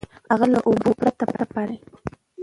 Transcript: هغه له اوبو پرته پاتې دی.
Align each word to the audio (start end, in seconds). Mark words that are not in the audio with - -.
هغه 0.31 0.45
له 0.53 0.59
اوبو 0.67 0.89
پرته 0.99 1.25
پاتې 1.53 1.63
دی. 1.69 1.77